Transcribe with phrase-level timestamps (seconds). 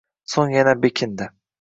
[0.35, 1.33] Soʻng yana bekindi